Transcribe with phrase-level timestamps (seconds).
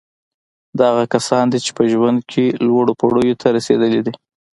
[0.77, 4.13] دا هغه کسان دي چې په ژوند کې لوړو پوړیو ته رسېدلي دي